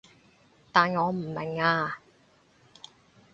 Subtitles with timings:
[0.71, 1.99] 但我唔明啊